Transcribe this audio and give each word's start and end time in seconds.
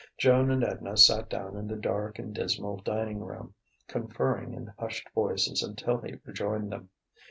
Joan 0.17 0.49
and 0.49 0.63
Edna 0.63 0.97
sat 0.97 1.29
down 1.29 1.55
in 1.55 1.67
the 1.67 1.75
dark 1.75 2.17
and 2.17 2.33
dismal 2.33 2.77
dining 2.77 3.19
room, 3.23 3.53
conferring 3.87 4.51
in 4.51 4.73
hushed 4.79 5.07
voices 5.13 5.61
until 5.61 5.99
he 6.01 6.15
rejoined 6.25 6.71
them. 6.71 6.89